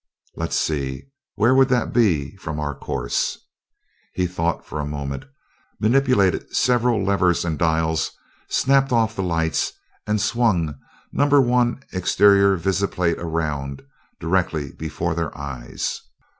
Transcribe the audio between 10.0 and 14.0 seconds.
and swung number one exterior visiplate around,